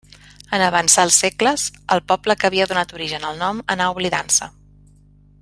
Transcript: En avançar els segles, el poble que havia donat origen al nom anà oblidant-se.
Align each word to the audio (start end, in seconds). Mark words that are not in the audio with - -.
En 0.57 0.61
avançar 0.67 1.03
els 1.07 1.17
segles, 1.23 1.65
el 1.97 2.01
poble 2.13 2.37
que 2.39 2.49
havia 2.49 2.67
donat 2.73 2.95
origen 3.01 3.29
al 3.29 3.39
nom 3.45 3.61
anà 3.77 3.91
oblidant-se. 3.97 4.51